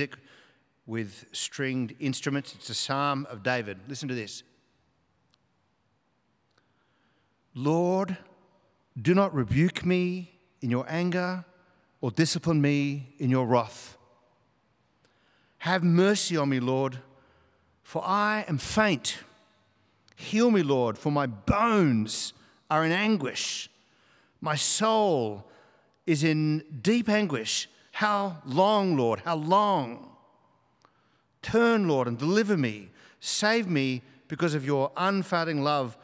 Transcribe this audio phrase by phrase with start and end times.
[0.00, 0.16] music
[0.86, 2.54] with stringed instruments.
[2.54, 3.76] It's a psalm of David.
[3.86, 4.42] Listen to this
[7.54, 8.16] Lord,
[9.00, 10.32] do not rebuke me
[10.62, 11.44] in your anger
[12.00, 13.98] or discipline me in your wrath.
[15.58, 16.98] Have mercy on me, Lord,
[17.82, 19.18] for I am faint.
[20.16, 22.32] Heal me, Lord, for my bones
[22.70, 23.68] are in anguish.
[24.40, 25.44] My soul
[26.06, 27.68] is in deep anguish.
[28.00, 29.20] How long, Lord?
[29.20, 30.08] How long?
[31.42, 32.88] Turn, Lord, and deliver me.
[33.20, 35.98] Save me because of your unfailing love.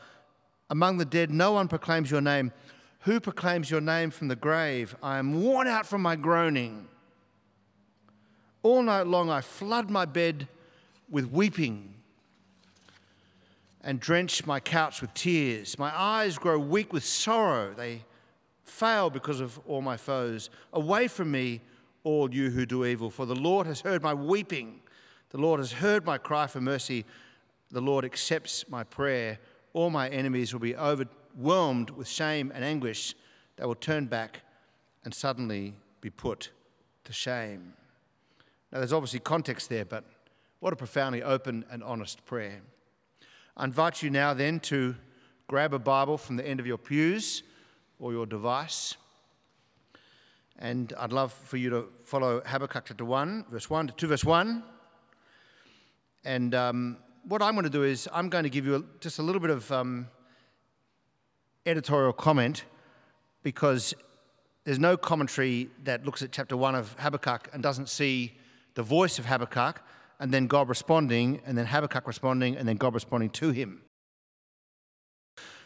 [0.69, 2.53] Among the dead, no one proclaims your name.
[3.01, 4.95] Who proclaims your name from the grave?
[5.03, 6.87] I am worn out from my groaning.
[8.63, 10.49] All night long, I flood my bed
[11.09, 11.95] with weeping
[13.81, 15.79] and drench my couch with tears.
[15.79, 17.73] My eyes grow weak with sorrow.
[17.73, 18.05] They
[18.65, 20.51] fail because of all my foes.
[20.75, 21.63] Away from me,
[22.07, 24.81] all you who do evil, for the Lord has heard my weeping.
[25.31, 27.05] The Lord has heard my cry for mercy.
[27.73, 29.41] The Lord accepts my prayer.
[29.73, 33.17] All my enemies will be overwhelmed with shame and anguish.
[33.57, 34.43] They will turn back
[35.05, 36.51] and suddenly be put
[37.07, 37.73] to shame.
[38.71, 40.05] Now, there's obviously context there, but
[40.61, 42.61] what a profoundly open and honest prayer.
[43.57, 44.95] I invite you now then to
[45.49, 47.43] grab a Bible from the end of your pews
[47.99, 48.97] or your device.
[50.59, 54.25] And I'd love for you to follow Habakkuk chapter 1, verse 1 to 2, verse
[54.25, 54.63] 1.
[56.25, 59.23] And um, what I'm going to do is I'm going to give you just a
[59.23, 60.09] little bit of um,
[61.67, 62.65] editorial comment
[63.43, 63.93] because
[64.65, 68.33] there's no commentary that looks at chapter 1 of Habakkuk and doesn't see
[68.75, 69.83] the voice of Habakkuk
[70.19, 73.83] and then God responding, and then Habakkuk responding, and then God responding to him.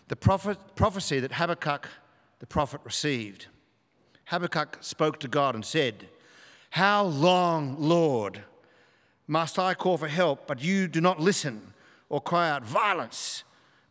[0.08, 1.88] The prophet, prophecy that Habakkuk
[2.41, 3.47] the prophet received.
[4.30, 6.08] Habakkuk spoke to God and said,
[6.70, 8.44] How long, Lord,
[9.26, 11.74] must I call for help, but you do not listen,
[12.08, 13.42] or cry out violence,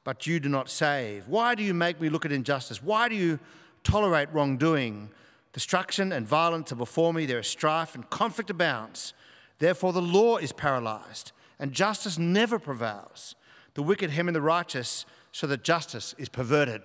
[0.06, 1.28] but you do not save?
[1.28, 2.82] Why do you make me look at injustice?
[2.82, 3.38] Why do you
[3.84, 5.10] tolerate wrongdoing?
[5.52, 9.14] Destruction and violence are before me, there is strife and conflict abounds.
[9.58, 13.36] Therefore, the law is paralyzed, and justice never prevails.
[13.74, 16.82] The wicked hem in the righteous, so that justice is perverted.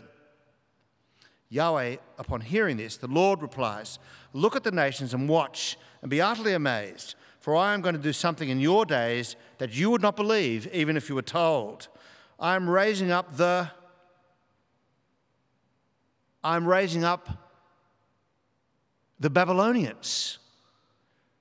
[1.54, 4.00] Yahweh, upon hearing this, the Lord replies,
[4.32, 8.00] Look at the nations and watch, and be utterly amazed, for I am going to
[8.00, 11.86] do something in your days that you would not believe, even if you were told.
[12.40, 13.70] I am raising up the.
[16.42, 17.28] I'm raising up
[19.20, 20.38] the Babylonians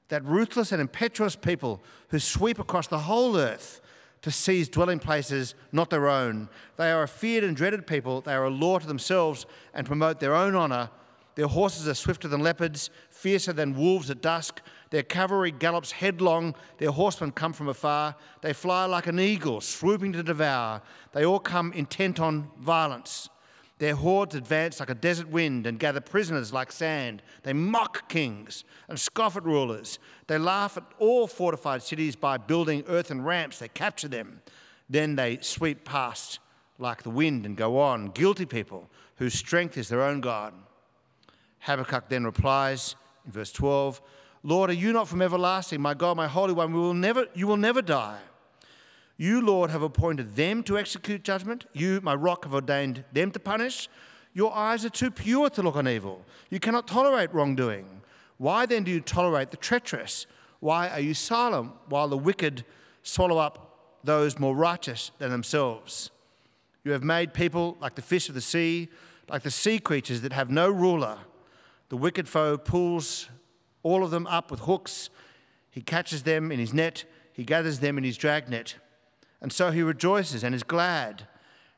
[0.10, 3.82] that ruthless and impetuous people who sweep across the whole earth
[4.24, 6.50] to seize dwelling places not their own.
[6.78, 8.22] They are a feared and dreaded people.
[8.22, 10.90] They are a law to themselves and promote their own honour.
[11.36, 14.62] Their horses are swifter than leopards, fiercer than wolves at dusk.
[14.92, 16.56] Their cavalry gallops headlong.
[16.78, 18.16] Their horsemen come from afar.
[18.42, 20.82] They fly like an eagle, swooping to devour.
[21.12, 23.30] They all come intent on violence.
[23.80, 27.22] Their hordes advance like a desert wind and gather prisoners like sand.
[27.44, 30.00] They mock kings and scoff at rulers.
[30.28, 33.60] They laugh at all fortified cities by building earthen ramps.
[33.60, 34.42] They capture them.
[34.90, 36.40] Then they sweep past
[36.78, 38.08] like the wind and go on.
[38.10, 40.54] Guilty people whose strength is their own God.
[41.60, 42.96] Habakkuk then replies
[43.26, 44.02] in verse 12
[44.46, 45.80] Lord, are you not from everlasting?
[45.80, 48.20] My God, my Holy One, we will never, you will never die.
[49.24, 51.66] You, Lord, have appointed them to execute judgment.
[51.72, 53.88] You, my rock, have ordained them to punish.
[54.34, 56.26] Your eyes are too pure to look on evil.
[56.50, 58.02] You cannot tolerate wrongdoing.
[58.38, 60.26] Why then do you tolerate the treacherous?
[60.60, 62.66] Why are you silent while the wicked
[63.02, 66.12] swallow up those more righteous than themselves?
[66.84, 68.90] You have made people like the fish of the sea,
[69.30, 71.18] like the sea creatures that have no ruler.
[71.88, 73.30] The wicked foe pulls
[73.84, 75.10] all of them up with hooks.
[75.72, 78.76] He catches them in his net, he gathers them in his dragnet
[79.44, 81.28] and so he rejoices and is glad.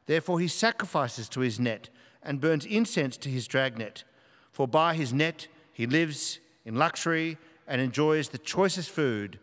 [0.05, 1.89] Therefore he sacrifices to his net
[2.21, 4.03] and burns incense to his dragnet.
[4.51, 7.37] For by his net he lives in luxury
[7.67, 9.39] and enjoys the choicest food.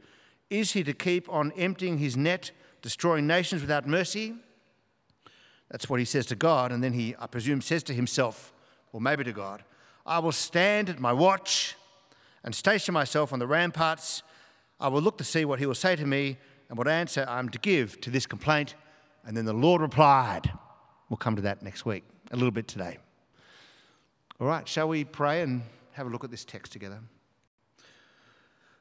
[0.51, 4.35] Is he to keep on emptying his net, destroying nations without mercy?
[5.69, 8.53] That's what he says to God, and then he, I presume, says to himself,
[8.93, 9.65] or maybe to God,
[10.07, 11.75] I will stand at my watch
[12.45, 14.23] and station myself on the ramparts.
[14.79, 16.37] I will look to see what he will say to me
[16.73, 18.77] and what answer I'm to give to this complaint.
[19.27, 20.51] And then the Lord replied.
[21.11, 22.97] We'll come to that next week, a little bit today.
[24.41, 25.61] All right, shall we pray and
[25.93, 27.01] have a look at this text together?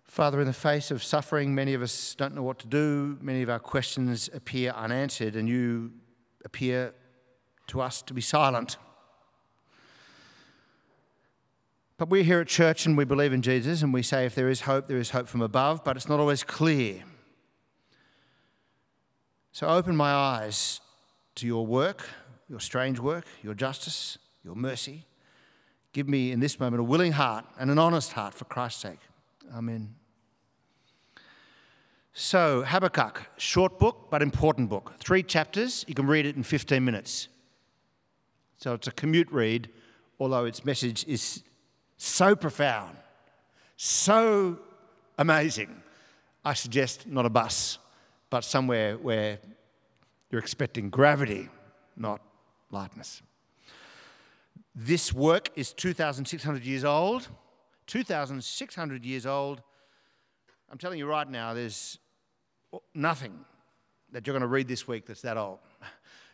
[0.06, 3.18] Father, in the face of suffering, many of us don't know what to do.
[3.20, 5.92] Many of our questions appear unanswered, and you
[6.46, 6.94] appear
[7.68, 8.78] to us to be silent.
[11.98, 14.48] But we're here at church and we believe in Jesus and we say if there
[14.48, 17.04] is hope, there is hope from above, but it's not always clear.
[19.52, 20.80] So open my eyes
[21.36, 22.08] to your work,
[22.50, 25.06] your strange work, your justice, your mercy.
[25.94, 29.00] Give me in this moment a willing heart and an honest heart for Christ's sake.
[29.54, 29.96] Amen.
[32.14, 34.94] So, Habakkuk, short book but important book.
[35.00, 37.28] Three chapters, you can read it in 15 minutes.
[38.58, 39.70] So, it's a commute read,
[40.20, 41.44] although its message is
[41.98, 42.98] so profound,
[43.78, 44.60] so
[45.18, 45.82] amazing.
[46.44, 47.78] I suggest not a bus,
[48.32, 49.38] but somewhere where
[50.32, 51.50] you're expecting gravity,
[51.96, 52.22] not
[52.72, 53.22] lightness.
[54.74, 57.28] This work is 2,600 years old.
[57.88, 59.62] 2,600 years old.
[60.72, 62.00] I'm telling you right now, there's
[62.96, 63.38] nothing
[64.14, 65.60] that you're going to read this week that's that old.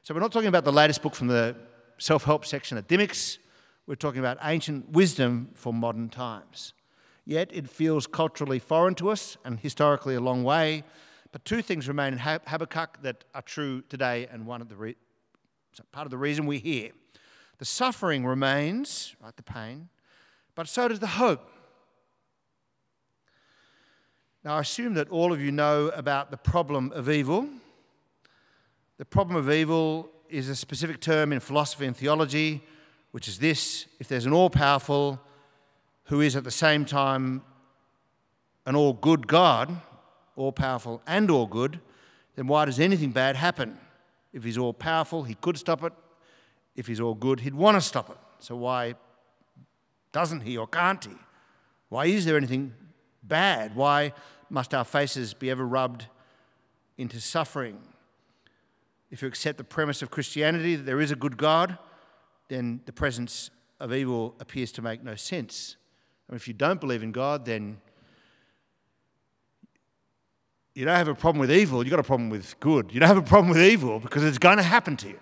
[0.04, 1.54] So, we're not talking about the latest book from the
[1.98, 3.40] self help section at Dymocks.
[3.88, 6.72] We're talking about ancient wisdom for modern times.
[7.26, 10.86] Yet it feels culturally foreign to us and historically a long way.
[11.32, 14.96] But two things remain in Habakkuk that are true today, and one of the re-
[15.92, 16.92] part of the reason we're here.
[17.60, 19.90] The suffering remains, right, the pain,
[20.56, 21.50] but so does the hope.
[24.44, 27.50] Now, I assume that all of you know about the problem of evil.
[28.98, 32.64] The problem of evil is a specific term in philosophy and theology,
[33.12, 35.20] which is this if there's an all powerful
[36.06, 37.42] who is at the same time
[38.66, 39.82] an all good God,
[40.38, 41.82] all powerful and all good,
[42.36, 43.78] then why does anything bad happen?
[44.32, 45.92] If he's all powerful, he could stop it.
[46.76, 48.18] If he's all good, he'd want to stop it.
[48.40, 48.94] So why
[50.12, 51.12] doesn't he or can't he?
[51.90, 52.74] Why is there anything
[53.24, 53.76] bad?
[53.76, 54.14] Why
[54.50, 56.06] must our faces be ever rubbed
[56.98, 57.80] into suffering?
[59.10, 61.78] If you accept the premise of Christianity that there is a good God,
[62.50, 63.50] then the presence
[63.80, 65.78] of evil appears to make no sense.
[66.28, 67.80] And if you don't believe in God, then
[70.78, 72.94] you don't have a problem with evil, you've got a problem with good.
[72.94, 75.20] You don't have a problem with evil because it's going to happen to you.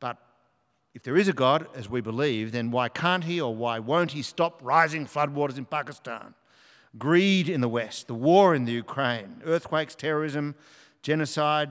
[0.00, 0.18] But
[0.92, 4.10] if there is a God, as we believe, then why can't he or why won't
[4.10, 6.34] he stop rising floodwaters in Pakistan?
[6.98, 10.56] Greed in the West, the war in the Ukraine, earthquakes, terrorism,
[11.00, 11.70] genocide,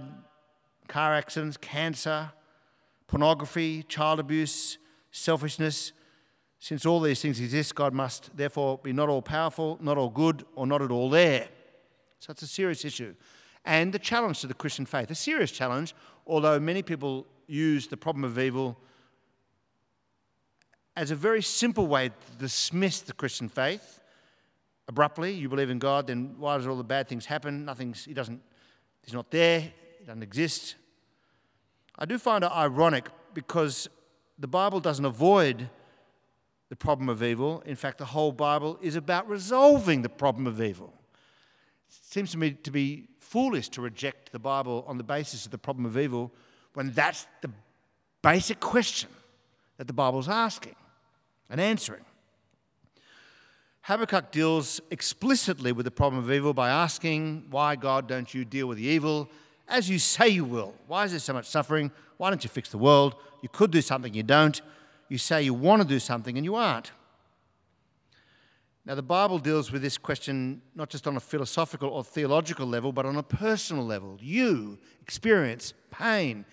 [0.87, 2.31] car accidents, cancer,
[3.07, 4.77] pornography, child abuse,
[5.11, 5.91] selfishness.
[6.59, 10.45] Since all these things exist, God must therefore be not all powerful, not all good,
[10.55, 11.49] or not at all there.
[12.23, 13.15] So it's a serious issue.
[13.65, 15.93] And the challenge to the Christian faith, a serious challenge,
[16.25, 18.77] although many people use the problem of evil
[20.95, 23.99] as a very simple way to dismiss the Christian faith
[24.87, 25.33] abruptly.
[25.33, 27.65] You believe in God, then why does all the bad things happen?
[27.65, 28.41] Nothing's, he doesn't,
[29.03, 30.75] he's not there, he doesn't exist.
[31.99, 33.89] I do find it ironic because
[34.39, 35.69] the Bible doesn't avoid
[36.69, 37.61] the problem of evil.
[37.65, 40.93] In fact, the whole Bible is about resolving the problem of evil.
[42.01, 45.57] Seems to me to be foolish to reject the Bible on the basis of the
[45.57, 46.31] problem of evil
[46.73, 47.49] when that's the
[48.21, 49.09] basic question
[49.77, 50.75] that the Bible's asking
[51.49, 52.05] and answering.
[53.81, 58.67] Habakkuk deals explicitly with the problem of evil by asking, Why, God, don't you deal
[58.67, 59.29] with the evil
[59.67, 60.73] as you say you will?
[60.87, 61.91] Why is there so much suffering?
[62.17, 63.15] Why don't you fix the world?
[63.41, 64.61] You could do something, you don't.
[65.09, 66.91] You say you want to do something, and you aren't.
[68.85, 72.91] Now, the Bible deals with this question not just on a philosophical or theological level,
[72.91, 74.17] but on a personal level.
[74.21, 76.45] You experience pain.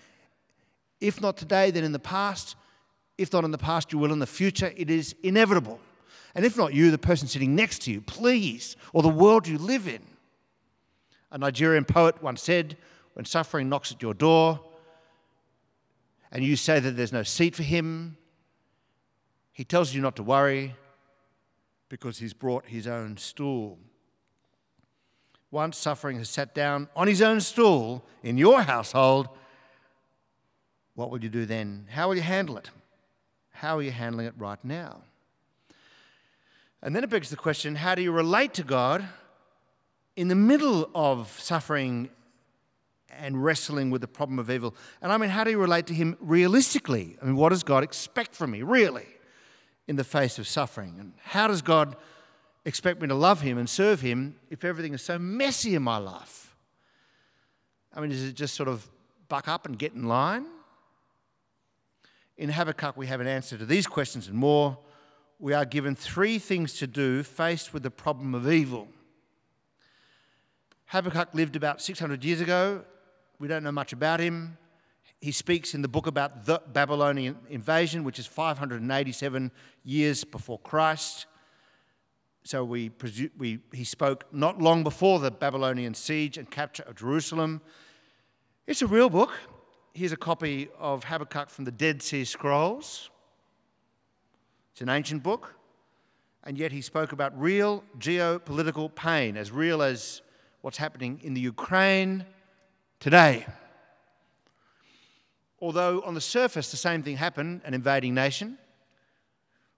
[1.01, 2.55] If not today, then in the past.
[3.17, 4.71] If not in the past, you will in the future.
[4.77, 5.79] It is inevitable.
[6.33, 9.57] And if not you, the person sitting next to you, please, or the world you
[9.57, 10.01] live in.
[11.31, 12.77] A Nigerian poet once said,
[13.13, 14.61] When suffering knocks at your door
[16.31, 18.15] and you say that there's no seat for him,
[19.51, 20.75] he tells you not to worry
[21.91, 23.77] because he's brought his own stool.
[25.51, 29.27] Once suffering has sat down on his own stool in your household,
[30.95, 31.85] what will you do then?
[31.91, 32.69] How will you handle it?
[33.49, 35.01] How are you handling it right now?
[36.81, 39.05] And then it begs the question how do you relate to God
[40.15, 42.09] in the middle of suffering
[43.09, 44.73] and wrestling with the problem of evil?
[45.01, 47.17] And I mean, how do you relate to Him realistically?
[47.21, 49.07] I mean, what does God expect from me, really?
[49.87, 50.95] In the face of suffering?
[50.99, 51.95] And how does God
[52.65, 55.97] expect me to love Him and serve Him if everything is so messy in my
[55.97, 56.55] life?
[57.93, 58.87] I mean, is it just sort of
[59.27, 60.45] buck up and get in line?
[62.37, 64.77] In Habakkuk, we have an answer to these questions and more.
[65.39, 68.87] We are given three things to do faced with the problem of evil.
[70.85, 72.83] Habakkuk lived about 600 years ago.
[73.39, 74.57] We don't know much about him.
[75.21, 79.51] He speaks in the book about the Babylonian invasion, which is 587
[79.83, 81.27] years before Christ.
[82.43, 82.91] So we,
[83.37, 87.61] we, he spoke not long before the Babylonian siege and capture of Jerusalem.
[88.65, 89.31] It's a real book.
[89.93, 93.11] Here's a copy of Habakkuk from the Dead Sea Scrolls.
[94.71, 95.53] It's an ancient book,
[96.43, 100.23] and yet he spoke about real geopolitical pain, as real as
[100.61, 102.25] what's happening in the Ukraine
[102.99, 103.45] today.
[105.61, 108.57] Although on the surface the same thing happened, an invading nation,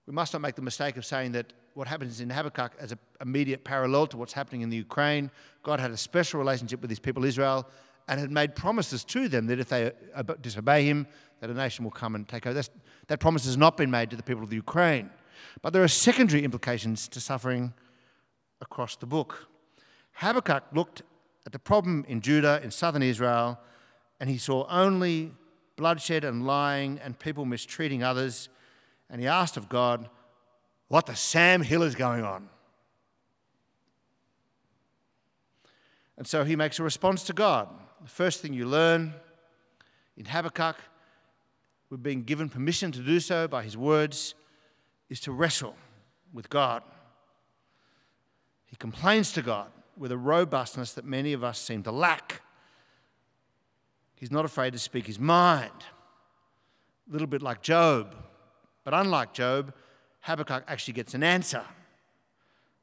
[0.06, 2.98] we must not make the mistake of saying that what happens in Habakkuk as an
[3.20, 5.30] immediate parallel to what's happening in the Ukraine.
[5.62, 7.68] God had a special relationship with his people Israel
[8.08, 9.90] and had made promises to them that if they
[10.40, 11.06] disobey him,
[11.40, 12.54] that a nation will come and take over.
[12.54, 12.70] That's,
[13.08, 15.10] that promise has not been made to the people of the Ukraine.
[15.62, 17.72] But there are secondary implications to suffering
[18.60, 19.48] across the book.
[20.12, 21.02] Habakkuk looked
[21.46, 23.58] at the problem in Judah, in southern Israel,
[24.20, 25.32] and he saw only
[25.76, 28.48] bloodshed and lying and people mistreating others.
[29.10, 30.08] And he asked of God,
[30.88, 32.48] What the Sam Hill is going on?
[36.16, 37.68] And so he makes a response to God.
[38.02, 39.14] The first thing you learn
[40.16, 40.76] in Habakkuk,
[41.90, 44.34] we've been given permission to do so by his words,
[45.08, 45.76] is to wrestle
[46.32, 46.82] with God.
[48.66, 52.42] He complains to God with a robustness that many of us seem to lack.
[54.16, 55.70] He's not afraid to speak his mind.
[57.08, 58.14] A little bit like Job.
[58.84, 59.74] But unlike Job,
[60.20, 61.64] Habakkuk actually gets an answer.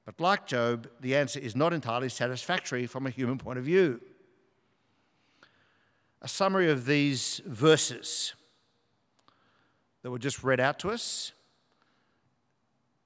[0.06, 4.02] But like Job, the answer is not entirely satisfactory from a human point of view.
[6.22, 8.34] A summary of these verses
[10.02, 11.34] that were just read out to us.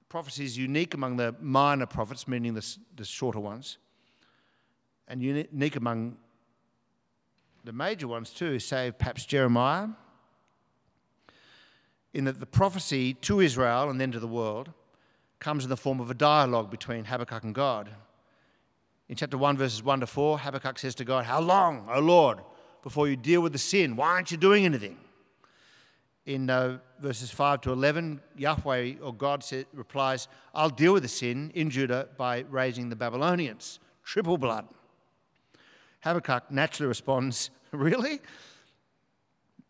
[0.09, 3.77] Prophecy is unique among the minor prophets, meaning the, the shorter ones,
[5.07, 6.17] and unique among
[7.65, 9.87] the major ones too, save perhaps Jeremiah,
[12.13, 14.69] in that the prophecy to Israel and then to the world
[15.39, 17.89] comes in the form of a dialogue between Habakkuk and God.
[19.09, 22.39] In chapter 1, verses 1 to 4, Habakkuk says to God, How long, O Lord,
[22.83, 23.95] before you deal with the sin?
[23.95, 24.97] Why aren't you doing anything?
[26.25, 29.43] In uh, verses 5 to 11, Yahweh or God
[29.73, 34.67] replies, I'll deal with the sin in Judah by raising the Babylonians, triple blood.
[36.05, 38.21] Habakkuk naturally responds, Really?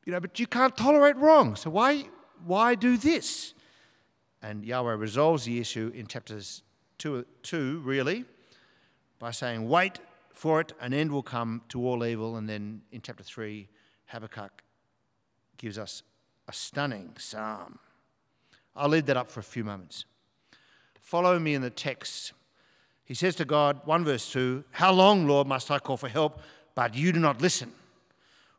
[0.05, 1.55] You know, but you can't tolerate wrong.
[1.55, 2.03] So why,
[2.45, 3.53] why do this?
[4.43, 6.61] And Yahweh resolves the issue in chapters
[6.99, 8.25] 2, two, really,
[9.17, 9.99] by saying, Wait
[10.33, 12.35] for it, an end will come to all evil.
[12.35, 13.67] And then in chapter 3,
[14.07, 14.61] Habakkuk
[15.57, 16.03] gives us
[16.47, 17.79] a stunning psalm.
[18.75, 20.05] I'll leave that up for a few moments.
[20.99, 22.33] Follow me in the text
[23.05, 26.41] he says to God, 1 verse 2, How long, Lord, must I call for help,
[26.73, 27.71] but you do not listen?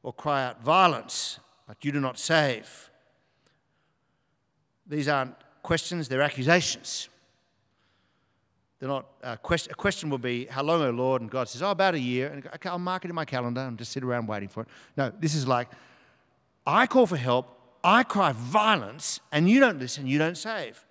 [0.03, 2.91] Or cry out violence, but you do not save?
[4.87, 7.09] These aren't questions, they're accusations.
[8.79, 11.23] They're not, uh, quest- a question will be, How long, O Lord?
[11.23, 12.29] And God says, Oh, about a year.
[12.29, 14.69] And okay, I'll mark it in my calendar and just sit around waiting for it.
[14.97, 15.69] No, this is like,
[16.65, 20.85] I call for help, I cry violence, and you don't listen, you don't save.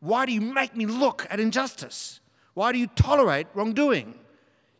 [0.00, 2.20] Why do you make me look at injustice?
[2.54, 4.14] Why do you tolerate wrongdoing?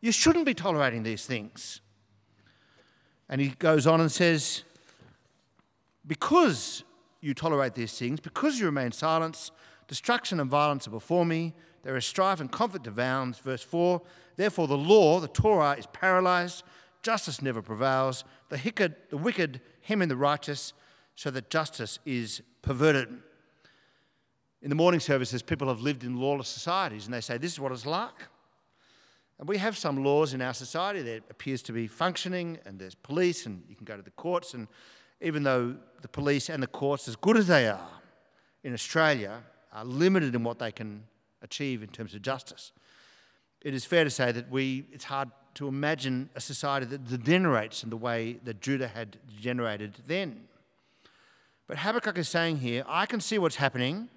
[0.01, 1.81] You shouldn't be tolerating these things.
[3.29, 4.63] And he goes on and says,
[6.07, 6.85] Because
[7.21, 9.51] you tolerate these things, because you remain silent,
[9.89, 11.55] destruction and violence are before me.
[11.83, 13.39] There is strife and conflict abounds.
[13.39, 14.01] Verse 4
[14.37, 16.65] Therefore, the law, the Torah, is paralyzed,
[17.03, 18.25] justice never prevails.
[18.49, 20.73] The, wicked, the wicked hem in the righteous,
[21.15, 23.09] so that justice is perverted
[24.65, 27.61] in the morning services, people have lived in lawless societies and they say, This is
[27.61, 28.15] what it's like.
[29.39, 32.95] And we have some laws in our society that appears to be functioning, and there's
[32.95, 34.55] police, and you can go to the courts.
[34.55, 34.69] And
[35.21, 37.89] even though the police and the courts, as good as they are
[38.63, 39.43] in Australia,
[39.73, 41.05] are limited in what they can
[41.43, 42.73] achieve in terms of justice,
[43.61, 47.83] it is fair to say that we, it's hard to imagine a society that degenerates
[47.83, 50.49] in the way that Judah had degenerated then.
[51.67, 54.09] But Habakkuk is saying here, I can see what's happening.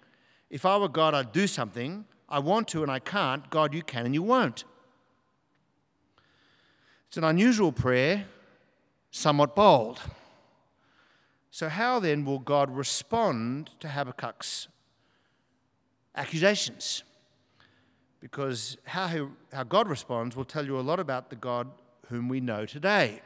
[0.50, 2.06] If I were God, I'd do something.
[2.30, 3.50] I want to and I can't.
[3.50, 4.63] God, you can and you won't.
[7.08, 8.25] It's an unusual prayer,
[9.12, 10.00] somewhat bold.
[11.51, 14.68] So, how then will God respond to Habakkuk's
[16.16, 17.04] accusations?
[18.20, 21.70] Because how, he, how God responds will tell you a lot about the God
[22.10, 23.22] whom we know today.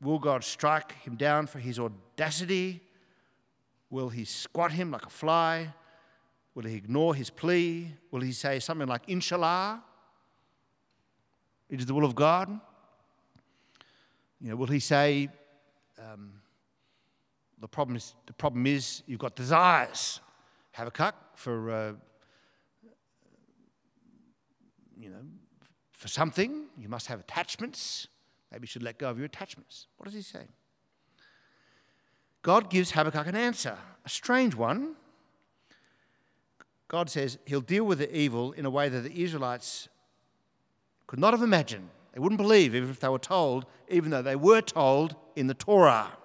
[0.00, 2.82] Will God strike him down for his audacity
[3.90, 5.72] Will he squat him like a fly?
[6.54, 7.92] Will he ignore his plea?
[8.10, 9.82] Will he say something like, Inshallah?
[11.68, 12.48] It is the will of God?
[14.40, 15.28] You know, will he say,
[15.98, 16.32] um,
[17.60, 20.20] the, problem is, the problem is you've got desires.
[20.72, 21.92] Habakkuk for, uh,
[24.98, 25.22] you know,
[25.92, 28.08] for something, you must have attachments.
[28.52, 29.86] Maybe you should let go of your attachments.
[29.96, 30.46] What does he say?
[32.46, 34.94] God gives Habakkuk an answer, a strange one.
[36.86, 39.88] God says he'll deal with the evil in a way that the Israelites
[41.08, 41.88] could not have imagined.
[42.12, 45.54] They wouldn't believe even if they were told, even though they were told in the
[45.54, 46.16] Torah.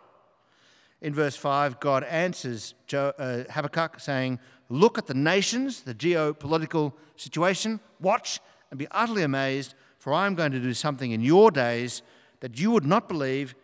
[1.02, 4.38] In verse 5, God answers uh, Habakkuk saying,
[4.70, 10.36] Look at the nations, the geopolitical situation, watch and be utterly amazed, for I am
[10.36, 12.04] going to do something in your days
[12.42, 13.56] that you would not believe,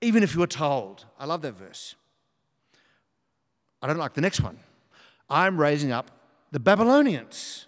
[0.00, 1.04] even if you were told.
[1.18, 1.94] I love that verse.
[3.82, 4.58] I don't like the next one.
[5.28, 6.10] I'm raising up
[6.52, 7.66] the Babylonians,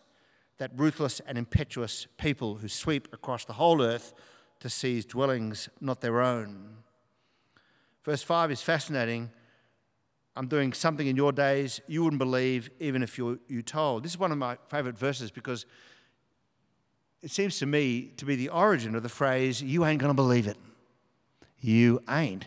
[0.59, 4.13] that ruthless and impetuous people who sweep across the whole earth
[4.61, 6.77] to seize dwellings not their own.
[8.05, 9.31] Verse 5 is fascinating.
[10.35, 14.05] I'm doing something in your days you wouldn't believe even if you, you told.
[14.05, 15.67] This is one of my favorite verses because
[17.23, 20.15] it seems to me to be the origin of the phrase, you ain't going to
[20.15, 20.57] believe it.
[21.63, 22.47] You ain't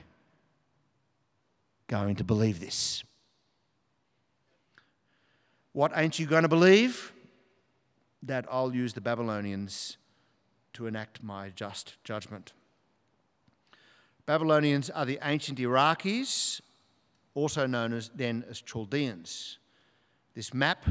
[1.88, 3.06] going to believe this.
[5.72, 7.14] What ain't you going to believe?
[8.22, 9.96] That I'll use the Babylonians
[10.74, 12.52] to enact my just judgment.
[14.26, 16.60] Babylonians are the ancient Iraqis,
[17.36, 19.60] also known as then as Chaldeans.
[20.34, 20.86] This map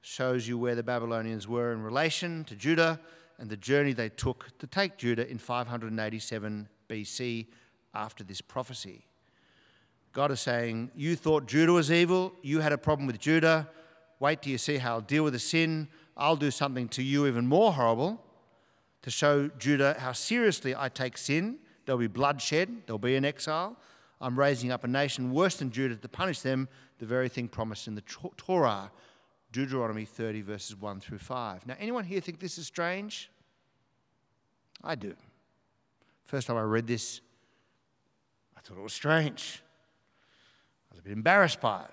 [0.00, 2.98] shows you where the Babylonians were in relation to Judah
[3.38, 7.46] and the journey they took to take Judah in 587 BC
[7.94, 9.06] after this prophecy.
[10.12, 13.68] God is saying, You thought Judah was evil, you had a problem with Judah.
[14.18, 15.88] Wait till you see how I'll deal with the sin.
[16.16, 18.22] I'll do something to you even more horrible
[19.02, 23.76] to show Judah how seriously I take sin There'll be bloodshed, there'll be an exile.
[24.20, 27.86] I'm raising up a nation worse than Judah to punish them, the very thing promised
[27.86, 28.02] in the
[28.36, 28.90] Torah,
[29.52, 31.66] Deuteronomy 30, verses 1 through 5.
[31.66, 33.30] Now, anyone here think this is strange?
[34.82, 35.14] I do.
[36.26, 37.20] First time I read this,
[38.56, 39.62] I thought it was strange.
[40.90, 41.90] I was a bit embarrassed by it.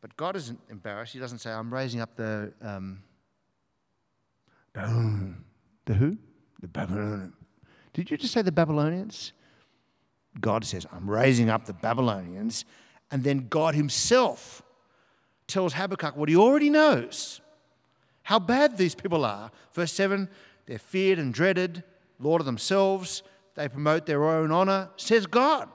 [0.00, 1.12] But God isn't embarrassed.
[1.12, 2.52] He doesn't say, I'm raising up the.
[2.60, 3.02] Um,
[4.74, 6.16] the who?
[6.60, 7.34] The Babylonians.
[7.92, 9.32] Did you just say the Babylonians?
[10.40, 12.64] God says, I'm raising up the Babylonians.
[13.10, 14.62] And then God Himself
[15.46, 17.42] tells Habakkuk what he already knows
[18.22, 19.50] how bad these people are.
[19.72, 20.28] Verse 7
[20.66, 21.82] they're feared and dreaded,
[22.22, 23.22] Lord of themselves.
[23.54, 25.68] They promote their own honor, says God.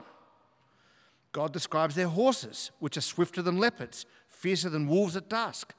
[1.32, 5.74] God describes their horses, which are swifter than leopards, fiercer than wolves at dusk.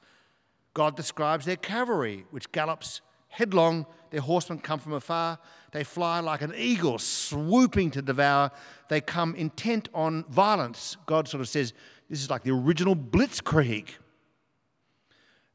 [0.72, 3.86] God describes their cavalry, which gallops headlong.
[4.10, 5.38] Their horsemen come from afar.
[5.72, 8.50] They fly like an eagle, swooping to devour.
[8.88, 10.96] They come intent on violence.
[11.06, 11.72] God sort of says
[12.08, 13.88] this is like the original blitzkrieg.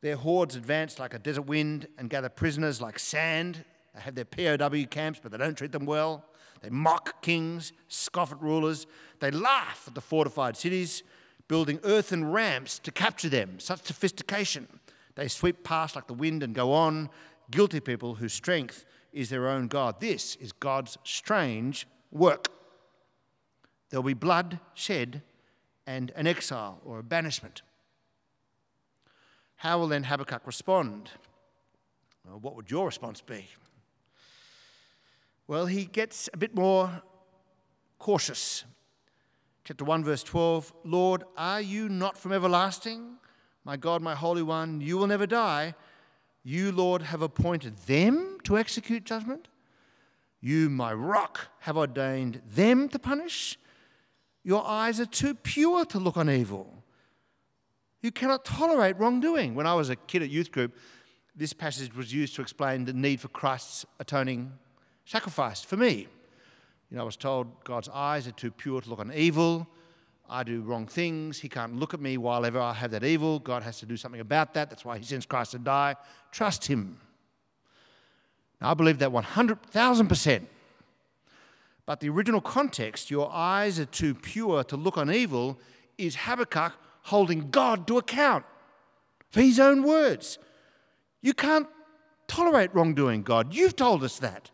[0.01, 3.65] Their hordes advance like a desert wind and gather prisoners like sand.
[3.95, 6.25] They have their POW camps, but they don't treat them well.
[6.61, 8.87] They mock kings, scoff at rulers.
[9.19, 11.03] They laugh at the fortified cities,
[11.47, 13.59] building earthen ramps to capture them.
[13.59, 14.67] Such sophistication.
[15.15, 17.09] They sweep past like the wind and go on.
[17.51, 20.01] Guilty people whose strength is their own God.
[20.01, 22.49] This is God's strange work.
[23.89, 25.21] There'll be blood shed
[25.87, 27.61] and an exile or a banishment.
[29.57, 31.11] How will then Habakkuk respond?
[32.27, 33.47] Well, what would your response be?
[35.47, 37.03] Well, he gets a bit more
[37.99, 38.63] cautious.
[39.63, 43.17] Chapter 1, verse 12 Lord, are you not from everlasting?
[43.63, 45.75] My God, my Holy One, you will never die.
[46.43, 49.47] You, Lord, have appointed them to execute judgment.
[50.41, 53.57] You, my rock, have ordained them to punish.
[54.43, 56.83] Your eyes are too pure to look on evil.
[58.01, 59.55] You cannot tolerate wrongdoing.
[59.55, 60.75] When I was a kid at youth group,
[61.35, 64.51] this passage was used to explain the need for Christ's atoning
[65.05, 66.07] sacrifice for me.
[66.89, 69.67] You know, I was told God's eyes are too pure to look on evil.
[70.29, 71.39] I do wrong things.
[71.39, 73.39] He can't look at me while ever I have that evil.
[73.39, 74.69] God has to do something about that.
[74.69, 75.95] That's why He sends Christ to die.
[76.31, 76.99] Trust Him.
[78.61, 80.45] Now, I believe that 100,000%.
[81.85, 85.59] But the original context, your eyes are too pure to look on evil,
[85.97, 88.43] is Habakkuk holding God to account
[89.29, 90.39] for his own words.
[91.21, 91.67] You can't
[92.27, 93.53] tolerate wrongdoing, God.
[93.53, 94.49] You've told us that.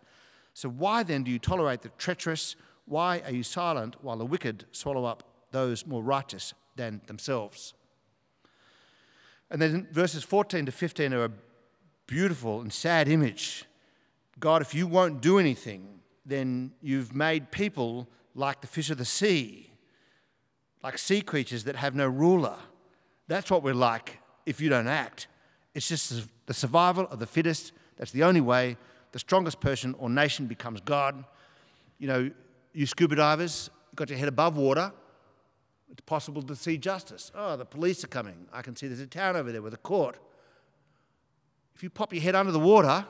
[0.53, 2.55] So why then do you tolerate the treacherous?
[2.85, 7.73] Why are you silent while the wicked swallow up those more righteous than themselves.
[9.49, 11.31] And then verses 14 to 15 are a
[12.07, 13.65] beautiful and sad image.
[14.39, 19.05] God, if you won't do anything, then you've made people like the fish of the
[19.05, 19.71] sea,
[20.83, 22.55] like sea creatures that have no ruler.
[23.27, 25.27] That's what we're like if you don't act.
[25.75, 27.73] It's just the survival of the fittest.
[27.97, 28.77] That's the only way.
[29.12, 31.24] The strongest person or nation becomes God.
[32.00, 32.32] You know,
[32.74, 34.91] you scuba divers, you've got your head above water.
[35.91, 37.32] It's possible to see justice.
[37.36, 38.47] Oh, the police are coming.
[38.54, 40.17] I can see there's a town over there with a court.
[41.76, 43.06] If you pop your head under the water,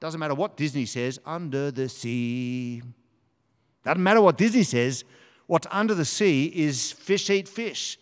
[0.00, 2.82] doesn't matter what Disney says, under the sea.
[3.84, 5.04] Doesn't matter what Disney says,
[5.46, 7.98] what's under the sea is fish eat fish.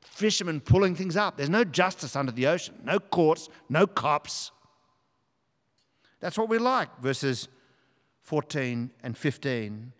[0.00, 1.36] Fishermen pulling things up.
[1.36, 4.50] There's no justice under the ocean, no courts, no cops.
[6.20, 7.48] That's what we like, verses
[8.22, 9.92] 14 and 15.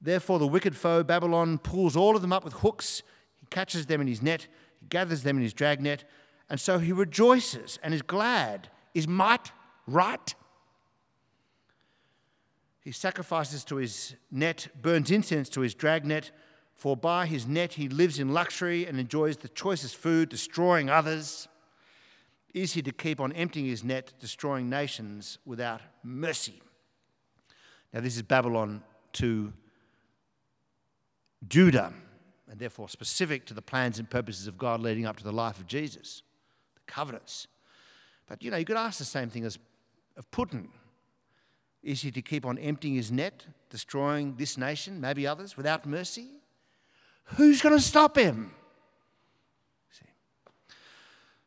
[0.00, 3.02] Therefore, the wicked foe, Babylon, pulls all of them up with hooks.
[3.36, 4.48] He catches them in his net,
[4.80, 6.04] he gathers them in his dragnet,
[6.50, 8.68] and so he rejoices and is glad.
[8.94, 9.52] Is might
[9.86, 10.34] right?
[12.80, 16.32] He sacrifices to his net, burns incense to his dragnet,
[16.74, 21.46] for by his net he lives in luxury and enjoys the choicest food, destroying others.
[22.54, 26.60] Is he to keep on emptying his net, destroying nations without mercy?
[27.92, 28.82] Now, this is Babylon
[29.14, 29.52] to
[31.48, 31.92] Judah,
[32.50, 35.58] and therefore specific to the plans and purposes of God leading up to the life
[35.58, 36.22] of Jesus,
[36.74, 37.46] the covenants.
[38.28, 39.58] But you know, you could ask the same thing as
[40.16, 40.68] of Putin.
[41.82, 46.28] Is he to keep on emptying his net, destroying this nation, maybe others, without mercy?
[47.24, 48.52] Who's going to stop him?
[49.90, 50.06] See.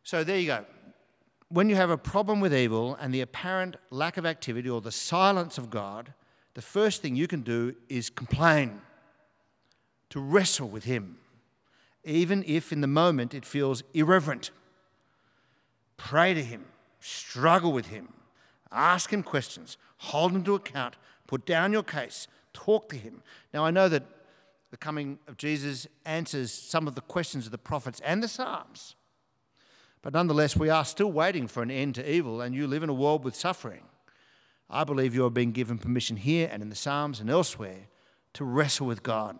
[0.04, 0.66] So there you go.
[1.50, 4.92] When you have a problem with evil and the apparent lack of activity or the
[4.92, 6.14] silence of God,
[6.56, 8.82] the first thing you can do is complain
[10.10, 11.18] to wrestle with Him,
[12.04, 14.52] even if in the moment it feels irreverent.
[15.98, 16.66] Pray to Him,
[17.00, 18.10] struggle with Him,
[18.72, 20.96] ask Him questions, hold Him to account,
[21.28, 23.22] put down your case, talk to Him.
[23.54, 24.04] Now, I know that
[24.72, 28.96] the coming of Jesus answers some of the questions of the prophets and the Psalms.
[30.06, 32.90] But nonetheless, we are still waiting for an end to evil, and you live in
[32.90, 33.82] a world with suffering.
[34.70, 37.88] I believe you are being given permission here and in the Psalms and elsewhere
[38.34, 39.40] to wrestle with God.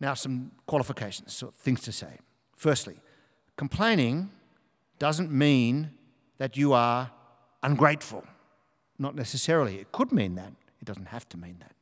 [0.00, 2.18] Now, some qualifications, so things to say.
[2.56, 2.98] Firstly,
[3.56, 4.30] complaining
[4.98, 5.92] doesn't mean
[6.38, 7.12] that you are
[7.62, 8.24] ungrateful.
[8.98, 9.78] Not necessarily.
[9.78, 11.76] It could mean that, it doesn't have to mean that.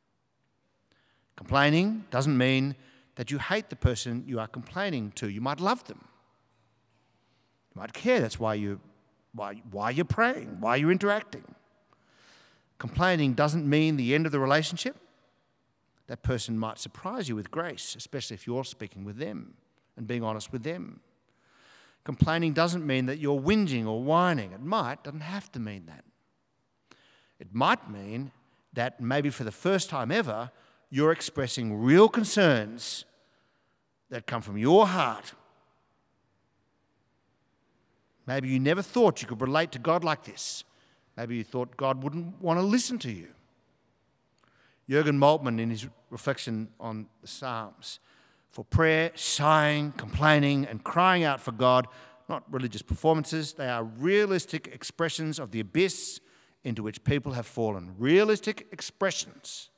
[1.35, 2.77] Complaining doesn't mean
[3.15, 5.31] that you hate the person you are complaining to.
[5.31, 6.09] You might love them.
[7.75, 8.21] You might care.
[8.21, 8.81] That's why, you,
[9.35, 11.45] why, why you're praying, why you're interacting.
[12.79, 14.97] Complaining doesn't mean the end of the relationship
[16.07, 19.55] that person might surprise you with grace, especially if you're speaking with them
[19.97, 21.01] and being honest with them.
[22.05, 24.53] Complaining doesn't mean that you're whinging or whining.
[24.53, 26.05] It might, doesn't have to mean that.
[27.41, 28.31] It might mean
[28.75, 30.51] that maybe for the first time ever,
[30.91, 33.05] you're expressing real concerns
[34.11, 35.33] that come from your heart.
[38.27, 40.65] Maybe you never thought you could relate to God like this.
[41.17, 43.29] Maybe you thought God wouldn't want to listen to you.
[44.89, 48.01] Jurgen Moltmann, in his reflection on the Psalms,
[48.51, 51.89] for prayer, sighing, complaining, and crying out for God,
[52.29, 56.21] not religious performances, they are realistic expressions of the abyss
[56.63, 57.95] into which people have fallen.
[57.99, 59.71] Realistic expressions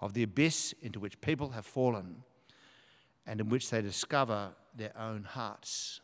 [0.00, 2.22] of the abyss into which people have fallen
[3.26, 6.00] and in which they discover their own hearts.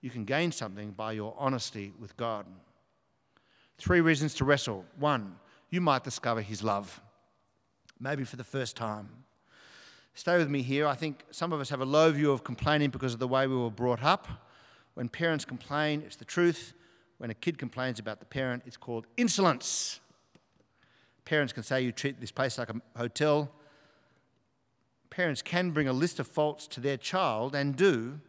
[0.00, 2.46] You can gain something by your honesty with God.
[3.78, 4.84] Three reasons to wrestle.
[4.98, 5.36] One,
[5.70, 7.00] you might discover His love
[8.00, 9.08] maybe for the first time.
[10.14, 10.86] Stay with me here.
[10.86, 13.46] I think some of us have a low view of complaining because of the way
[13.46, 14.26] we were brought up.
[14.94, 16.72] When parents complain, it's the truth.
[17.18, 20.00] When a kid complains about the parent, it's called insolence.
[21.24, 23.50] Parents can say you treat this place like a hotel.
[25.10, 28.20] Parents can bring a list of faults to their child and do,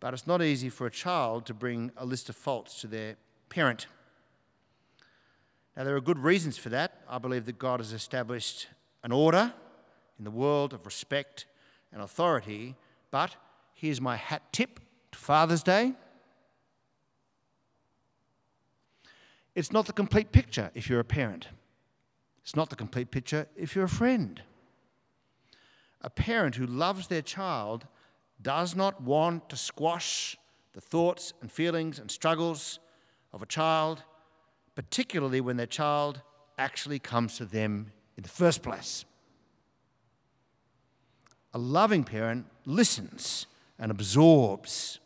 [0.00, 3.16] but it's not easy for a child to bring a list of faults to their
[3.48, 3.86] parent.
[5.76, 7.02] Now, there are good reasons for that.
[7.08, 8.68] I believe that God has established
[9.02, 9.52] an order
[10.18, 11.46] in the world of respect
[11.92, 12.76] and authority.
[13.10, 13.36] But
[13.74, 14.80] here's my hat tip
[15.12, 15.94] to Father's Day
[19.54, 21.48] it's not the complete picture if you're a parent,
[22.42, 24.42] it's not the complete picture if you're a friend.
[26.00, 27.86] A parent who loves their child
[28.40, 30.36] does not want to squash
[30.72, 32.78] the thoughts and feelings and struggles
[33.32, 34.02] of a child,
[34.74, 36.22] particularly when their child
[36.56, 39.04] actually comes to them in the first place.
[41.54, 43.46] A loving parent listens
[43.78, 44.98] and absorbs.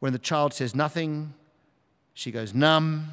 [0.00, 1.34] When the child says nothing,
[2.12, 3.12] she goes numb,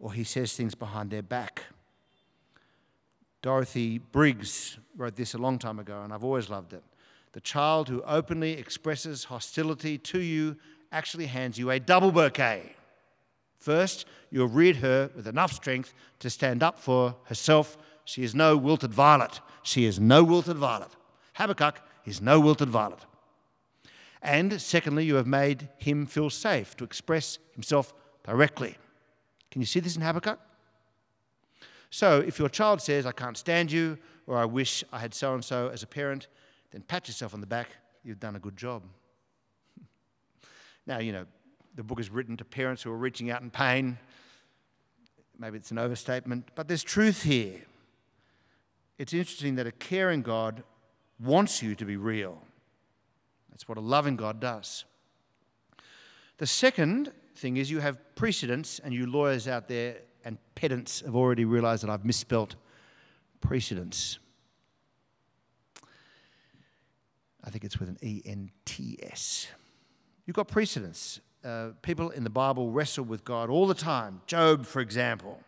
[0.00, 1.64] or he says things behind their back.
[3.42, 6.82] Dorothy Briggs wrote this a long time ago, and I've always loved it.
[7.32, 10.56] The child who openly expresses hostility to you
[10.90, 12.74] actually hands you a double bouquet.
[13.58, 17.78] First, you have reared her with enough strength to stand up for herself.
[18.04, 19.40] She is no wilted violet.
[19.62, 20.90] She is no wilted violet.
[21.34, 23.00] Habakkuk is no wilted violet.
[24.20, 28.76] And secondly, you have made him feel safe to express himself directly.
[29.50, 30.38] Can you see this in Habakkuk?
[31.90, 35.34] So, if your child says, I can't stand you, or I wish I had so
[35.34, 36.28] and so as a parent,
[36.72, 37.68] then pat yourself on the back.
[38.02, 38.82] You've done a good job.
[40.86, 41.26] now, you know,
[41.74, 43.98] the book is written to parents who are reaching out in pain.
[45.38, 47.60] Maybe it's an overstatement, but there's truth here.
[48.98, 50.62] It's interesting that a caring God
[51.18, 52.42] wants you to be real.
[53.50, 54.84] That's what a loving God does.
[56.38, 61.16] The second thing is you have precedents, and you lawyers out there and pedants have
[61.16, 62.54] already realized that I've misspelt
[63.40, 64.18] precedents.
[67.44, 69.48] I think it's with an E N T S.
[70.26, 71.20] You've got precedents.
[71.44, 74.20] Uh, people in the Bible wrestle with God all the time.
[74.26, 75.40] Job, for example.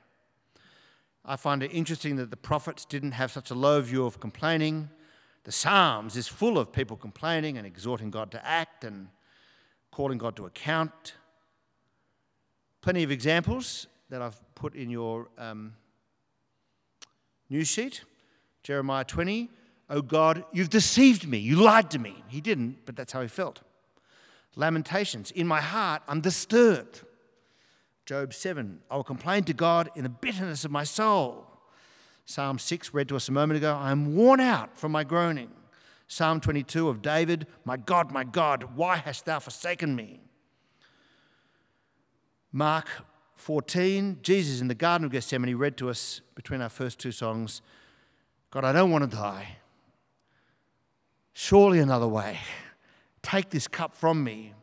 [1.24, 4.90] I find it interesting that the prophets didn't have such a low view of complaining.
[5.44, 9.08] The Psalms is full of people complaining and exhorting God to act and
[9.90, 11.14] calling God to account.
[12.82, 15.74] Plenty of examples that I've put in your um,
[17.48, 18.02] news sheet.
[18.62, 19.48] Jeremiah 20.
[19.90, 21.38] Oh God, you've deceived me.
[21.38, 22.24] You lied to me.
[22.28, 23.60] He didn't, but that's how he felt.
[24.56, 25.30] Lamentations.
[25.30, 27.02] In my heart, I'm disturbed.
[28.06, 28.80] Job 7.
[28.90, 31.46] I will complain to God in the bitterness of my soul.
[32.26, 33.74] Psalm 6, read to us a moment ago.
[33.74, 35.50] I am worn out from my groaning.
[36.06, 37.46] Psalm 22 of David.
[37.64, 40.20] My God, my God, why hast thou forsaken me?
[42.52, 42.88] Mark
[43.34, 44.20] 14.
[44.22, 47.60] Jesus in the Garden of Gethsemane read to us between our first two songs
[48.50, 49.56] God, I don't want to die.
[51.34, 52.38] Surely another way.
[53.22, 54.54] Take this cup from me.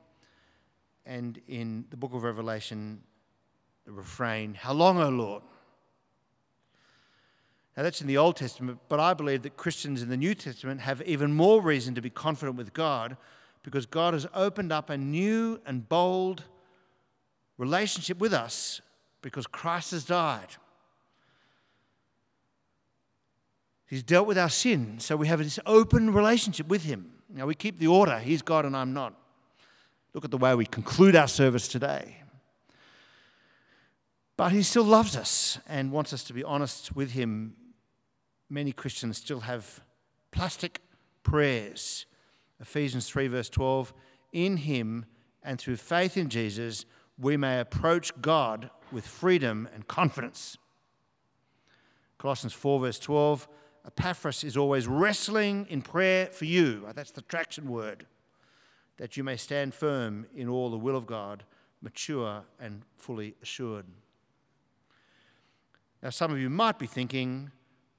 [1.06, 3.02] And in the book of Revelation,
[3.86, 5.44] the refrain, How long, O Lord?
[7.76, 10.82] Now, that's in the Old Testament, but I believe that Christians in the New Testament
[10.82, 13.16] have even more reason to be confident with God
[13.64, 16.44] because God has opened up a new and bold
[17.58, 18.82] relationship with us
[19.22, 20.48] because Christ has died.
[23.92, 27.12] He's dealt with our sin, so we have this open relationship with Him.
[27.28, 29.14] Now, we keep the order He's God and I'm not.
[30.14, 32.16] Look at the way we conclude our service today.
[34.38, 37.54] But He still loves us and wants us to be honest with Him.
[38.50, 39.82] Many Christians still have
[40.32, 40.80] plastic
[41.24, 42.06] prayers.
[42.62, 43.94] Ephesians 3, verse 12
[44.32, 45.04] In Him
[45.44, 46.86] and through faith in Jesus,
[47.20, 50.58] we may approach God with freedom and confidence.
[52.18, 53.50] Colossians 4, verse 12
[53.86, 56.86] Epaphras is always wrestling in prayer for you.
[56.88, 58.06] Uh, that's the traction word.
[58.98, 61.44] That you may stand firm in all the will of God,
[61.82, 63.86] mature and fully assured.
[66.04, 67.52] Now, some of you might be thinking,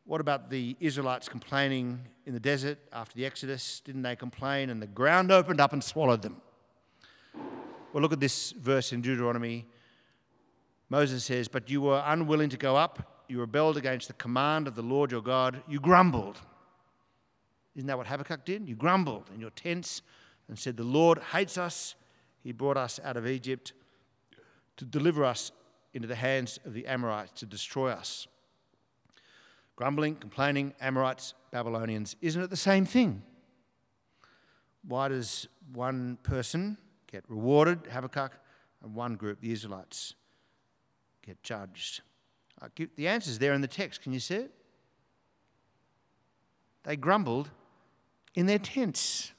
[0.05, 3.81] what about the Israelites complaining in the desert after the Exodus?
[3.85, 6.41] Didn't they complain and the ground opened up and swallowed them?
[7.93, 9.67] Well, look at this verse in Deuteronomy.
[10.89, 14.75] Moses says, But you were unwilling to go up you rebelled against the command of
[14.75, 16.37] the Lord your God, you grumbled.
[17.75, 18.69] Isn't that what Habakkuk did?
[18.69, 20.03] You grumbled in your tents
[20.49, 21.95] and said, The Lord hates us.
[22.45, 23.73] He brought us out of Egypt
[24.77, 25.51] to deliver us
[25.95, 28.29] into the hands of the Amorites to destroy us.
[29.77, 33.23] Grumbling, complaining, Amorites, Babylonians, isn't it the same thing?
[34.87, 36.77] Why does one person
[37.11, 38.33] get rewarded, Habakkuk,
[38.83, 40.15] and one group, the Israelites,
[41.25, 42.03] get judged?
[42.97, 44.03] The answer's there in the text.
[44.03, 44.51] Can you see it?
[46.85, 47.51] They grumbled
[48.35, 49.33] in their tents.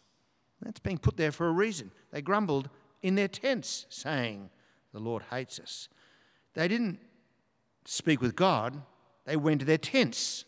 [0.61, 1.91] That's being put there for a reason.
[2.11, 2.69] They grumbled
[3.01, 4.49] in their tents, saying,
[4.93, 5.89] The Lord hates us.
[6.53, 6.99] They didn't
[7.85, 8.81] speak with God,
[9.25, 10.45] they went to their tents.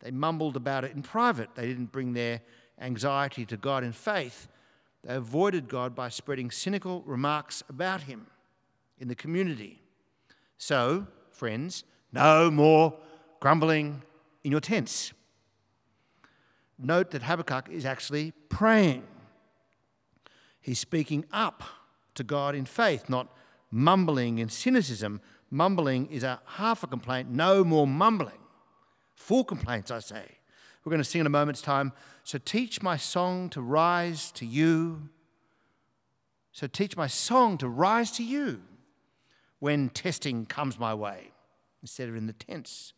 [0.00, 1.54] They mumbled about it in private.
[1.54, 2.40] They didn't bring their
[2.80, 4.48] anxiety to God in faith.
[5.04, 8.26] They avoided God by spreading cynical remarks about Him
[8.98, 9.82] in the community.
[10.56, 11.06] So,
[11.40, 12.92] friends, no more
[13.40, 14.02] grumbling
[14.44, 15.14] in your tents.
[16.78, 19.04] Note that Habakkuk is actually praying.
[20.60, 21.62] He's speaking up
[22.14, 23.34] to God in faith, not
[23.70, 25.22] mumbling in cynicism.
[25.50, 28.42] Mumbling is a half a complaint, no more mumbling.
[29.14, 30.24] Full complaints, I say.
[30.84, 31.94] We're going to sing in a moment's time.
[32.22, 35.08] So teach my song to rise to you.
[36.52, 38.60] So teach my song to rise to you
[39.58, 41.29] when testing comes my way
[41.82, 42.92] instead of in the tents.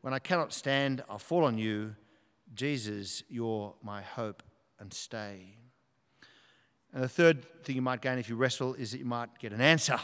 [0.00, 1.94] When I cannot stand, I'll fall on you.
[2.54, 4.42] Jesus, you're my hope
[4.78, 5.56] and stay.
[6.92, 9.52] And the third thing you might gain if you wrestle is that you might get
[9.52, 9.98] an answer.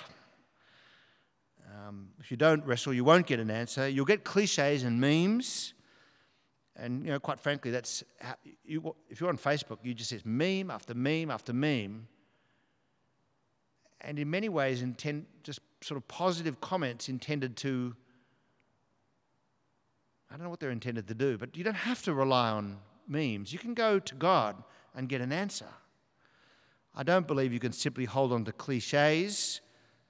[1.87, 3.89] Um, if you don't wrestle, you won't get an answer.
[3.89, 5.75] You'll get cliches and memes.
[6.77, 10.21] And, you know, quite frankly, that's how you, if you're on Facebook, you just see
[10.25, 12.07] meme after meme after meme.
[14.01, 17.95] And in many ways, intend, just sort of positive comments intended to,
[20.31, 22.79] I don't know what they're intended to do, but you don't have to rely on
[23.09, 23.53] memes.
[23.53, 24.63] You can go to God
[24.95, 25.69] and get an answer.
[26.95, 29.61] I don't believe you can simply hold on to cliches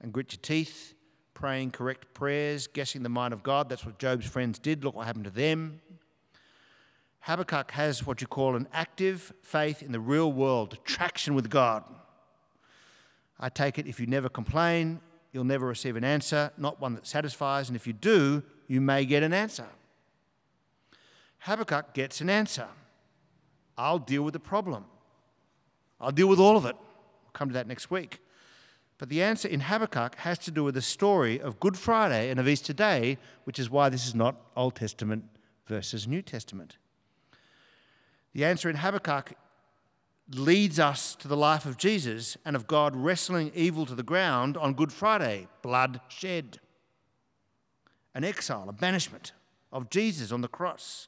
[0.01, 0.93] and grit your teeth,
[1.33, 3.69] praying correct prayers, guessing the mind of God.
[3.69, 4.83] That's what Job's friends did.
[4.83, 5.81] Look what happened to them.
[7.21, 11.83] Habakkuk has what you call an active faith in the real world, traction with God.
[13.39, 14.99] I take it if you never complain,
[15.31, 19.05] you'll never receive an answer, not one that satisfies, and if you do, you may
[19.05, 19.67] get an answer.
[21.39, 22.67] Habakkuk gets an answer.
[23.77, 24.85] I'll deal with the problem.
[26.01, 26.75] I'll deal with all of it.
[26.75, 28.19] We'll come to that next week.
[28.97, 32.39] But the answer in Habakkuk has to do with the story of Good Friday and
[32.39, 35.23] of Easter Day, which is why this is not Old Testament
[35.65, 36.77] versus New Testament.
[38.33, 39.33] The answer in Habakkuk
[40.35, 44.57] leads us to the life of Jesus and of God wrestling evil to the ground
[44.57, 46.59] on Good Friday blood shed,
[48.13, 49.31] an exile, a banishment
[49.71, 51.07] of Jesus on the cross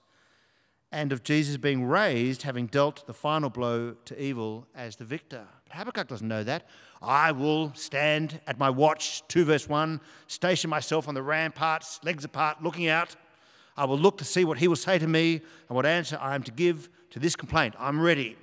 [0.92, 5.48] and of Jesus being raised, having dealt the final blow to evil as the victor.
[5.66, 6.68] But Habakkuk doesn't know that.
[7.02, 12.26] I will stand at my watch, 2 verse 1, station myself on the ramparts, legs
[12.26, 13.16] apart, looking out.
[13.78, 16.36] I will look to see what he will say to me and what answer I
[16.36, 17.74] am to give to this complaint.
[17.80, 18.36] I'm ready.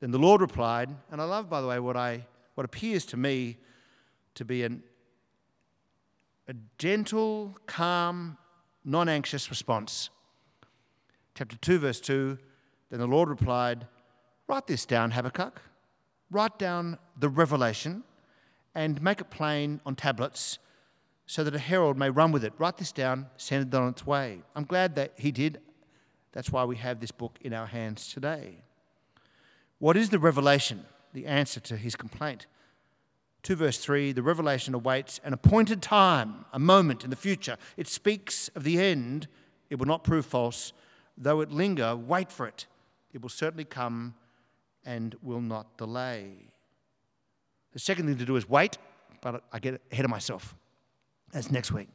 [0.00, 3.16] Then the Lord replied, and I love, by the way, what, I, what appears to
[3.16, 3.56] me
[4.34, 4.82] to be an,
[6.46, 8.38] a gentle, calm,
[8.84, 10.10] non anxious response.
[11.34, 12.38] Chapter 2, verse 2
[12.90, 13.86] Then the Lord replied,
[14.46, 15.60] Write this down, Habakkuk.
[16.30, 18.04] Write down the revelation
[18.74, 20.58] and make it plain on tablets
[21.26, 22.52] so that a herald may run with it.
[22.58, 24.42] Write this down, send it on its way.
[24.54, 25.60] I'm glad that he did.
[26.32, 28.62] That's why we have this book in our hands today.
[29.78, 30.84] What is the revelation?
[31.12, 32.46] The answer to his complaint.
[33.42, 37.56] 2 verse 3 the revelation awaits an appointed time, a moment in the future.
[37.76, 39.28] It speaks of the end.
[39.70, 40.72] It will not prove false.
[41.16, 42.66] Though it linger, wait for it.
[43.12, 44.14] It will certainly come
[44.84, 46.52] and will not delay.
[47.72, 48.78] The second thing to do is wait,
[49.20, 50.54] but I get ahead of myself.
[51.32, 51.88] That's next week.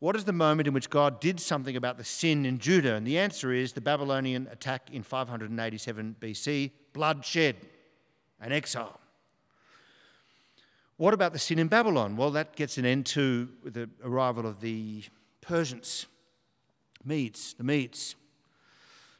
[0.00, 2.94] What is the moment in which God did something about the sin in Judah?
[2.94, 7.56] And the answer is the Babylonian attack in 587 BC, bloodshed,
[8.40, 8.98] and exile.
[10.96, 12.16] What about the sin in Babylon?
[12.16, 15.04] Well, that gets an end to the arrival of the
[15.42, 16.06] Persians,
[17.04, 18.16] Medes, the Medes.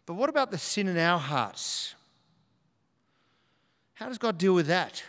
[0.07, 1.95] But what about the sin in our hearts?
[3.95, 5.03] How does God deal with that?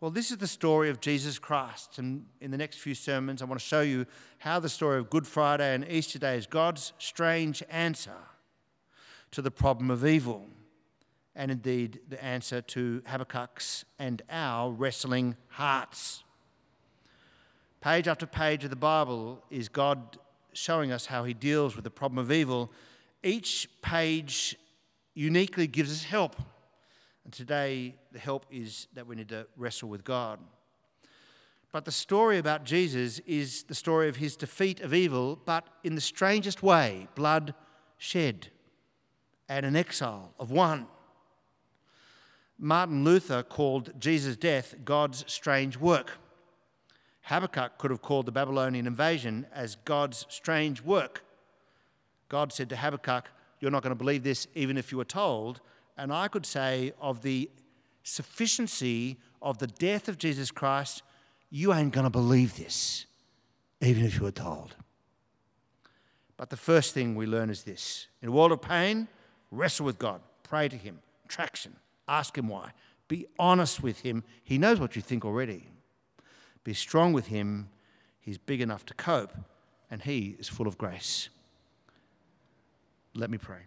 [0.00, 1.98] Well, this is the story of Jesus Christ.
[1.98, 4.06] And in the next few sermons, I want to show you
[4.38, 8.16] how the story of Good Friday and Easter Day is God's strange answer
[9.32, 10.46] to the problem of evil
[11.36, 16.24] and indeed the answer to Habakkuk's and our wrestling hearts.
[17.82, 20.16] Page after page of the Bible is God
[20.54, 22.72] showing us how he deals with the problem of evil.
[23.22, 24.56] Each page
[25.14, 26.36] uniquely gives us help.
[27.24, 30.38] And today, the help is that we need to wrestle with God.
[31.72, 35.94] But the story about Jesus is the story of his defeat of evil, but in
[35.94, 37.54] the strangest way blood
[37.98, 38.48] shed
[39.48, 40.86] and an exile of one.
[42.58, 46.18] Martin Luther called Jesus' death God's strange work.
[47.22, 51.24] Habakkuk could have called the Babylonian invasion as God's strange work.
[52.28, 53.30] God said to Habakkuk,
[53.60, 55.60] You're not going to believe this even if you were told.
[55.96, 57.50] And I could say of the
[58.02, 61.02] sufficiency of the death of Jesus Christ,
[61.50, 63.06] you ain't going to believe this
[63.80, 64.76] even if you were told.
[66.36, 69.08] But the first thing we learn is this in a world of pain,
[69.50, 71.76] wrestle with God, pray to Him, traction.
[72.10, 72.72] Ask him why.
[73.06, 74.24] Be honest with him.
[74.42, 75.68] He knows what you think already.
[76.64, 77.70] Be strong with him.
[78.20, 79.32] He's big enough to cope,
[79.90, 81.28] and he is full of grace.
[83.14, 83.60] Let me pray.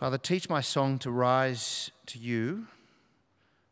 [0.00, 2.64] Father, teach my song to rise to you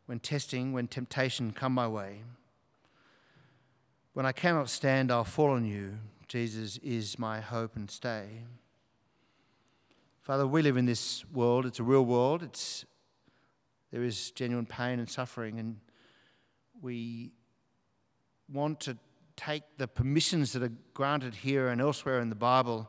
[0.05, 2.19] when testing, when temptation come my way.
[4.13, 5.97] When I cannot stand, I'll fall on you.
[6.27, 8.43] Jesus is my hope and stay.
[10.21, 11.65] Father, we live in this world.
[11.65, 12.43] It's a real world.
[12.43, 12.85] It's
[13.91, 15.77] there is genuine pain and suffering, and
[16.79, 17.31] we
[18.53, 18.95] want to
[19.35, 22.87] take the permissions that are granted here and elsewhere in the Bible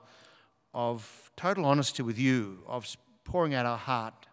[0.75, 2.85] of total honesty with you, of
[3.25, 4.27] pouring out our heart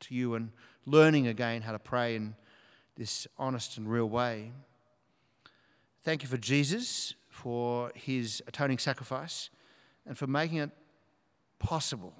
[0.00, 0.50] to you and
[0.86, 2.34] learning again how to pray in
[2.96, 4.52] this honest and real way.
[6.02, 9.50] Thank you for Jesus, for his atoning sacrifice,
[10.06, 10.70] and for making it
[11.58, 12.12] possible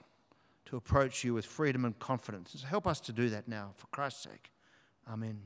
[0.65, 2.55] to approach you with freedom and confidence.
[2.57, 4.51] So help us to do that now, for Christ's sake.
[5.11, 5.41] Amen.